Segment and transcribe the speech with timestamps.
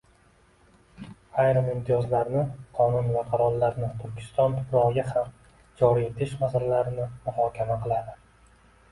[1.41, 2.45] ayrim imtiyozlarini,
[2.79, 5.29] qonun va qarorlarini Turkiston tuprog'iga ham
[5.83, 8.17] joriy etish masalalarini muhokama qiladi.